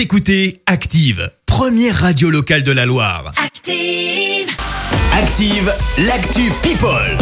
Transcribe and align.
Vous 0.00 0.04
écoutez 0.04 0.62
Active, 0.64 1.30
première 1.44 1.94
radio 1.94 2.30
locale 2.30 2.62
de 2.62 2.72
la 2.72 2.86
Loire. 2.86 3.34
Active. 3.36 4.48
Active, 5.12 5.74
l'actu 5.98 6.50
People. 6.62 7.18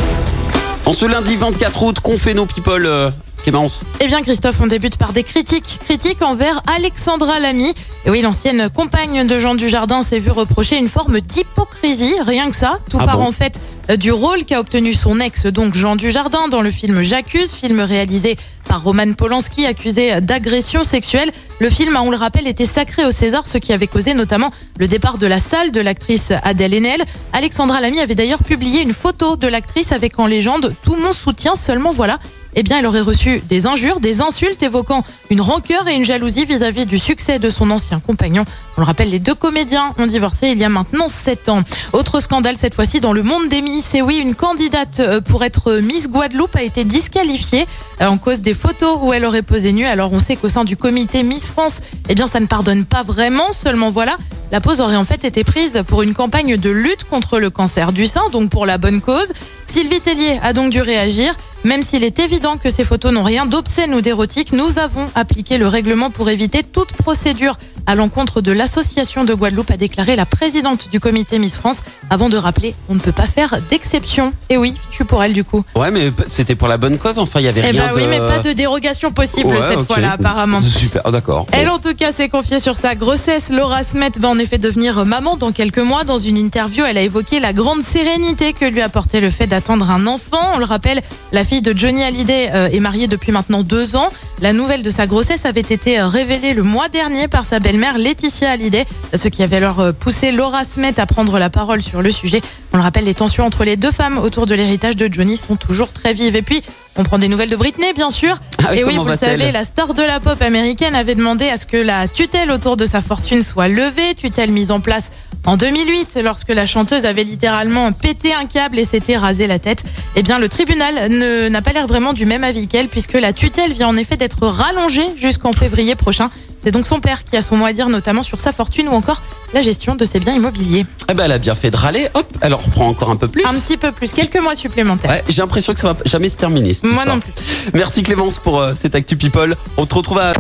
En 0.87 0.93
ce 0.93 1.05
lundi 1.05 1.35
24 1.35 1.83
août, 1.83 1.99
qu'ont 1.99 2.17
fait 2.17 2.35
nos 2.35 2.47
people 2.47 2.87
euh, 2.87 3.11
Clémence 3.43 3.85
Eh 4.01 4.07
bien 4.07 4.23
Christophe, 4.23 4.57
on 4.61 4.67
débute 4.67 4.97
par 4.97 5.13
des 5.13 5.23
critiques. 5.23 5.79
Critiques 5.85 6.23
envers 6.23 6.63
Alexandra 6.67 7.41
Lamy. 7.41 7.75
Et 8.05 8.11
oui, 8.11 8.21
l'ancienne 8.21 8.69
compagne 8.71 9.27
de 9.27 9.39
Jean 9.39 9.55
Dujardin 9.55 10.03
s'est 10.03 10.19
vue 10.19 10.31
reprocher 10.31 10.77
une 10.77 10.89
forme 10.89 11.21
d'hypocrisie, 11.21 12.15
rien 12.25 12.51
que 12.51 12.57
ça. 12.57 12.79
Tout 12.91 12.99
Ah 13.01 13.07
part 13.07 13.19
bon 13.19 13.27
en 13.27 13.33
fait 13.33 13.61
euh, 13.91 13.97
du 13.97 14.13
rôle 14.13 14.45
qu'a 14.45 14.61
obtenu 14.61 14.93
son 14.93 15.19
ex, 15.21 15.47
donc 15.47 15.75
Jean 15.75 15.97
Dujardin, 15.97 16.49
dans 16.49 16.61
le 16.61 16.71
film 16.71 17.01
J'accuse, 17.03 17.53
film 17.53 17.81
réalisé 17.81 18.37
par 18.69 18.83
Roman 18.83 19.15
Polanski, 19.15 19.65
accusé 19.65 20.21
d'agression 20.21 20.85
sexuelle. 20.85 21.31
Le 21.59 21.71
film, 21.71 21.99
on 21.99 22.11
le 22.11 22.17
rappelle, 22.17 22.47
était 22.47 22.67
sacré 22.67 23.07
au 23.07 23.11
César, 23.11 23.47
ce 23.47 23.57
qui 23.57 23.73
avait 23.73 23.87
causé 23.87 24.13
notamment 24.13 24.51
le 24.79 24.89
départ 24.89 25.17
de 25.17 25.27
la 25.27 25.41
salle 25.41 25.71
de 25.71 25.81
l'actrice 25.81 26.33
Adèle 26.43 26.75
Haenel. 26.75 27.03
Alexandra 27.33 27.81
Lamy 27.81 28.01
avait 28.01 28.15
d'ailleurs 28.15 28.43
publié 28.43 28.83
une 28.83 28.93
photo 28.93 29.37
de 29.37 29.49
l'actrice 29.49 29.93
avec 29.93 30.19
en 30.19 30.27
légende 30.27 30.75
«Tout 30.83 30.97
mon 30.97 31.15
soutien, 31.15 31.57
seulement 31.57 31.93
voilà». 31.93 32.19
Eh 32.55 32.63
bien, 32.63 32.79
elle 32.79 32.87
aurait 32.87 33.01
reçu 33.01 33.41
des 33.49 33.67
injures, 33.67 34.01
des 34.01 34.21
insultes 34.21 34.63
évoquant 34.63 35.05
une 35.31 35.41
rancœur 35.41 35.87
et 35.89 35.95
une 35.95 36.05
jalousie 36.05 36.45
vis-à-vis 36.45 36.87
du 36.87 36.99
succès 36.99 37.39
de 37.39 37.51
son 37.51 37.71
ancien 37.71 38.01
compagnon. 38.01 38.45
On 38.77 38.81
le 38.81 38.87
rappelle, 38.87 39.11
les 39.11 39.19
deux 39.19 39.35
comédiens 39.35 39.95
ont 39.99 40.07
divorcé 40.07 40.49
il 40.49 40.59
y 40.59 40.65
a 40.65 40.69
maintenant 40.69 41.09
7 41.09 41.49
ans. 41.49 41.63
Autre 41.93 42.21
scandale 42.21 42.57
cette 42.57 42.75
fois-ci 42.75 43.01
dans 43.01 43.13
le 43.13 43.23
monde 43.23 43.49
des 43.49 43.63
Miss. 43.63 43.95
Et 43.95 44.03
oui, 44.03 44.19
une 44.19 44.35
candidate 44.35 45.01
euh, 45.01 45.21
pour 45.21 45.45
être 45.45 45.75
Miss 45.75 46.09
Guadeloupe 46.09 46.57
a 46.57 46.63
été 46.63 46.85
disqualifiée 46.85 47.67
euh, 48.01 48.07
en 48.07 48.19
cause 48.19 48.41
des 48.41 48.55
photos 48.55 48.99
où 49.03 49.13
elle 49.13 49.25
aurait 49.25 49.43
posé 49.43 49.73
nue. 49.73 49.85
Alors 49.85 50.13
on 50.13 50.19
sait 50.19 50.37
qu'au 50.37 50.49
sein 50.49 50.65
du 50.65 50.77
comité 50.77 51.23
Miss 51.23 51.47
France, 51.47 51.81
eh 52.09 52.15
bien 52.15 52.27
ça 52.27 52.41
ne 52.41 52.47
pardonne 52.47 52.85
pas 52.85 53.03
vraiment. 53.03 53.53
Seulement 53.53 53.91
voilà, 53.91 54.17
la 54.51 54.61
pose 54.61 54.81
aurait 54.81 54.97
en 54.97 55.05
fait 55.05 55.25
été 55.25 55.45
prise 55.45 55.83
pour 55.87 56.03
une 56.03 56.15
campagne 56.15 56.57
de 56.57 56.71
lutte 56.71 57.05
contre 57.05 57.39
le 57.39 57.51
cancer 57.51 57.93
du 57.93 58.07
sein, 58.07 58.31
donc 58.31 58.51
pour 58.51 58.65
la 58.65 58.79
bonne 58.79 59.01
cause. 59.01 59.33
Sylvie 59.67 60.01
Tellier 60.01 60.39
a 60.43 60.53
donc 60.53 60.71
dû 60.71 60.81
réagir. 60.81 61.35
Même 61.65 61.83
s'il 61.83 62.05
est 62.05 62.19
évident 62.19 62.57
que 62.57 62.71
ces 62.71 62.85
photos 62.85 63.13
n'ont 63.13 63.23
rien 63.23 63.45
d'obscène 63.45 63.95
ou 63.95 64.01
d'érotique, 64.01 64.53
nous 64.53 64.79
avons 64.79 65.07
appliqué 65.15 65.59
le 65.59 65.67
règlement 65.67 66.11
pour 66.11 66.31
éviter 66.31 66.63
toute 66.63 66.93
procédure 66.93 67.59
à 67.89 67.95
l'encontre 67.97 68.41
de 68.43 68.53
l'association 68.53 69.25
de 69.25 69.35
Guadeloupe, 69.35 69.71
a 69.73 69.77
déclaré 69.77 70.15
la 70.15 70.27
présidente 70.27 70.91
du 70.93 71.01
comité 71.01 71.39
Miss 71.41 71.57
France, 71.57 71.81
avant 72.11 72.29
de 72.29 72.37
rappeler 72.37 72.75
on 72.89 72.95
ne 72.95 73.01
peut 73.01 73.13
pas 73.13 73.27
faire 73.27 73.57
d'exception. 73.71 74.33
Et 74.51 74.57
oui, 74.59 74.75
je 74.91 74.97
suis 74.97 75.05
pour 75.05 75.25
elle 75.25 75.33
du 75.33 75.43
coup. 75.43 75.65
Ouais, 75.75 75.91
mais 75.91 76.11
c'était 76.27 76.55
pour 76.55 76.69
la 76.69 76.77
bonne 76.77 76.99
cause, 76.99 77.19
enfin, 77.19 77.41
il 77.41 77.47
y 77.47 77.49
avait 77.49 77.63
Eh 77.65 77.71
rien 77.71 77.87
ben 77.87 77.93
de... 77.93 77.97
oui, 77.97 78.07
mais 78.09 78.19
pas 78.19 78.41
de 78.41 78.53
dérogation 78.53 79.11
possible 79.11 79.49
Ouais, 79.49 79.61
cette 79.69 79.87
fois-là, 79.87 80.13
apparemment. 80.13 80.61
Super, 80.69 81.03
oh, 81.07 81.11
d'accord. 81.11 81.47
Elle, 81.53 81.71
en 81.71 81.79
tout 81.79 81.95
cas, 81.95 82.13
s'est 82.13 82.29
confiée 82.29 82.61
sur 82.61 82.77
sa 82.77 82.95
grossesse. 82.95 83.51
Laura 83.51 83.83
Smet 83.85 84.11
va 84.19 84.29
en 84.29 84.39
effet 84.39 84.59
devenir 84.59 85.07
maman 85.07 85.37
dans 85.37 85.53
quelques 85.53 85.79
mois. 85.79 86.05
Dans 86.05 86.19
une 86.19 86.37
interview, 86.37 86.85
elle 86.85 86.99
a 86.99 87.03
évoqué 87.03 87.41
la 87.41 87.55
grande 87.55 87.83
sérénité 87.83 88.53
que 88.53 88.67
lui 88.67 88.83
apportait 88.83 89.21
le 89.21 89.31
fait 89.31 89.47
d'attendre 89.47 89.91
un 89.91 90.07
enfant. 90.07 90.53
On 90.55 90.59
le 90.59 90.67
rappelle, 90.67 91.01
la 91.33 91.45
fille 91.45 91.63
de 91.63 91.77
Johnny 91.77 92.03
Hallyday 92.03 92.51
euh, 92.53 92.69
est 92.69 92.81
mariée 92.81 93.07
depuis 93.07 93.33
maintenant 93.33 93.63
deux 93.63 93.97
ans. 93.97 94.11
La 94.41 94.53
nouvelle 94.53 94.83
de 94.83 94.91
sa 94.91 95.07
grossesse 95.07 95.45
avait 95.47 95.61
été 95.61 95.99
euh, 95.99 96.09
révélée 96.09 96.53
le 96.55 96.63
mois 96.63 96.89
dernier 96.89 97.29
par 97.29 97.45
sa 97.45 97.59
belle-mère 97.79 97.99
Laetitia 97.99 98.51
Hallyday, 98.51 98.87
ce 99.15 99.29
qui 99.29 99.41
avait 99.45 99.59
alors 99.59 99.79
euh, 99.79 99.93
poussé 99.93 100.33
Laura 100.33 100.65
Smet 100.65 100.99
à 100.99 101.07
prendre 101.07 101.39
la 101.39 101.49
parole 101.49 101.81
sur 101.81 102.03
le 102.03 102.11
sujet. 102.11 102.41
On 102.73 102.77
le 102.77 102.83
rappelle, 102.83 103.05
les 103.05 103.15
tensions 103.15 103.47
entre 103.47 103.63
les 103.63 103.77
deux 103.77 103.93
femmes 103.93 104.19
autour 104.19 104.47
de 104.47 104.55
l'héritage 104.57 104.97
de 104.97 105.09
Johnny 105.13 105.37
sont 105.37 105.55
toujours 105.55 105.93
très 105.93 106.13
vives. 106.13 106.35
Et 106.35 106.43
puis, 106.43 106.61
on 106.97 107.05
prend 107.05 107.19
des 107.19 107.29
nouvelles 107.29 107.51
de 107.51 107.55
Britney, 107.55 107.93
bien 107.93 108.11
sûr. 108.11 108.41
Ah 108.59 108.71
oui, 108.73 108.79
Et 108.79 108.85
oui, 108.85 108.97
vous 108.97 109.05
le 109.05 109.17
savez, 109.17 109.53
la 109.53 109.65
star 109.65 109.95
de 109.95 110.03
la 110.03 110.19
pop 110.19 110.43
américaine 110.43 110.97
avait 110.97 111.15
demandé 111.15 111.49
à 111.49 111.57
ce 111.57 111.67
que 111.67 111.77
la 111.77 112.09
tutelle 112.09 112.51
autour 112.51 112.77
de 112.77 112.85
sa 112.85 113.01
fortune 113.01 113.45
soit 113.45 113.69
levée, 113.69 114.17
tutelle 114.17 114.51
mise 114.51 114.73
en 114.73 114.81
place 114.81 115.13
en 115.47 115.57
2008 115.57 116.19
lorsque 116.23 116.51
la 116.51 116.67
chanteuse 116.67 117.05
avait 117.05 117.25
littéralement 117.25 117.93
pété 117.93 118.35
un 118.35 118.47
câble 118.47 118.79
et 118.79 118.85
s'était 118.85 119.17
rasé 119.17 119.47
la 119.47 119.59
tête. 119.59 119.83
Eh 120.17 120.23
bien, 120.23 120.39
le 120.39 120.49
tribunal 120.49 121.11
ne- 121.11 121.49
n'a 121.49 121.63
pas 121.63 121.73
l'air 121.73 121.87
vraiment 121.87 122.13
du 122.13 122.27
même 122.27 122.45
avis 122.45 122.69
qu'elle 122.69 122.89
puisque 122.89 123.15
la 123.15 123.33
tutelle 123.33 123.73
vient 123.73 123.89
en 123.89 123.97
effet 123.97 124.17
d'être 124.17 124.47
rallongée 124.47 125.07
jusqu'en 125.17 125.53
février 125.53 125.95
prochain. 125.95 126.31
C'est 126.63 126.73
donc 126.73 126.87
son 126.87 126.99
père 127.01 127.25
qui 127.25 127.37
a 127.37 127.41
son 127.43 127.57
mot 127.57 127.67
à 127.67 127.73
dire 127.73 127.89
notamment 127.89 128.23
sur 128.25 128.41
sa 128.41 128.53
fortune 128.53 128.89
ou 128.89 128.93
encore 128.93 129.23
la 129.55 129.63
gestion 129.63 129.95
de 129.95 130.05
ses 130.05 130.19
biens 130.19 130.35
immobiliers. 130.35 130.85
Eh 131.09 131.15
ben, 131.15 131.25
elle 131.25 131.33
a 131.33 131.39
bien 131.39 131.55
fait 131.55 131.71
de 131.71 131.77
râler, 131.77 132.09
hop, 132.15 132.27
elle 132.41 132.53
en 132.53 132.57
reprend 132.59 132.89
encore 132.89 133.11
un 133.11 133.17
peu 133.17 133.29
plus. 133.29 133.45
Un 133.47 133.55
petit 133.55 133.77
peu 133.77 133.93
plus, 133.93 134.13
quelques 134.13 134.41
mois 134.43 134.57
supplémentaires. 134.57 135.11
Ouais, 135.11 135.23
j'ai 135.29 135.41
l'impression 135.41 135.73
que 135.73 135.79
ça 135.81 135.93
va 135.93 135.99
jamais 136.05 136.29
se 136.29 136.37
terminer. 136.37 136.75
cette 136.75 136.85
Moi 136.91 136.95
histoire. 137.05 137.15
non 137.17 137.21
plus. 137.21 137.33
Merci 137.75 138.03
Clémence 138.03 138.39
pour 138.39 138.61
euh, 138.61 138.75
cette 138.77 138.95
Actu 138.97 139.17
People. 139.17 139.55
On 139.77 139.87
te 139.87 139.95
retrouve 139.95 140.19
à 140.19 140.33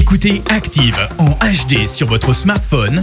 Écoutez 0.00 0.42
Active 0.50 0.96
en 1.18 1.30
HD 1.30 1.86
sur 1.86 2.08
votre 2.08 2.32
smartphone, 2.32 3.02